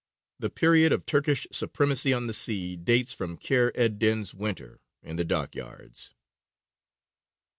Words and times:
The 0.39 0.49
period 0.49 0.91
of 0.91 1.05
Turkish 1.05 1.45
supremacy 1.51 2.11
on 2.11 2.25
the 2.25 2.33
sea 2.33 2.75
dates 2.75 3.13
from 3.13 3.37
Kheyr 3.37 3.71
ed 3.75 3.99
dīn's 3.99 4.33
winter 4.33 4.79
in 5.03 5.17
the 5.17 5.23
dockyards. 5.23 6.15